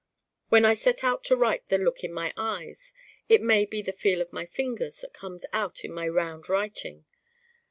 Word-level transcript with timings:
When 0.49 0.65
I 0.65 0.73
set 0.73 1.03
out 1.03 1.23
to 1.25 1.35
write 1.35 1.69
the 1.69 1.77
Look 1.77 2.03
in 2.03 2.11
my 2.11 2.33
Eyes 2.35 2.91
it 3.29 3.39
may 3.39 3.65
be 3.65 3.83
the 3.83 3.91
Feel 3.93 4.19
of 4.19 4.33
my 4.33 4.47
Fingers 4.47 5.01
that 5.01 5.13
comes 5.13 5.45
out 5.53 5.85
in 5.85 5.91
my 5.93 6.07
round 6.07 6.49
writing. 6.49 7.05